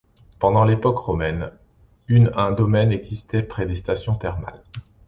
[0.39, 1.51] Pendant l'époque romaine,
[2.07, 4.63] une un domaine existait près des stations thermales.